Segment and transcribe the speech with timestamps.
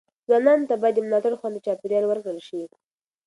[0.27, 2.61] ځوانانو ته باید د ملاتړ خوندي چاپیریال ورکړل شي.